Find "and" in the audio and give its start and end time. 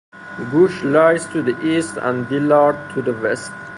1.97-2.27